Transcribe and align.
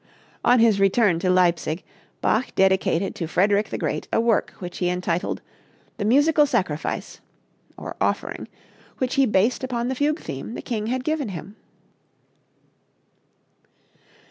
On 0.43 0.57
his 0.57 0.79
return 0.79 1.19
to 1.19 1.29
Leipsic, 1.29 1.85
Bach 2.21 2.55
dedicated 2.55 3.13
to 3.13 3.27
Frederick 3.27 3.69
the 3.69 3.77
Great 3.77 4.07
a 4.11 4.19
work 4.19 4.51
which 4.57 4.79
he 4.79 4.89
entitled 4.89 5.43
"The 5.97 6.05
Musical 6.05 6.47
Sacrifice" 6.47 7.19
(or 7.77 7.95
offering), 8.01 8.47
which 8.97 9.13
he 9.13 9.27
based 9.27 9.63
upon 9.63 9.89
the 9.89 9.93
fugue 9.95 10.19
theme 10.19 10.55
the 10.55 10.63
king 10.63 10.87
had 10.87 11.03
given 11.03 11.29
him. 11.29 11.55